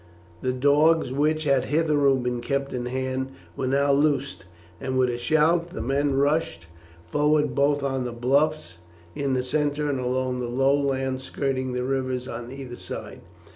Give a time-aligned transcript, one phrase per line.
[0.41, 4.45] The dogs, which had hitherto been kept in hand, were now loosed,
[4.79, 6.65] and with a shout the men rushed
[7.05, 8.79] forward both on the bluffs
[9.13, 13.21] in the centre and along the low land skirting the rivers on either side.